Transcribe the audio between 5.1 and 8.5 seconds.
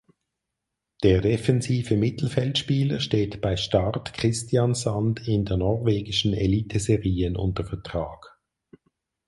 in der norwegischen Eliteserien unter Vertrag.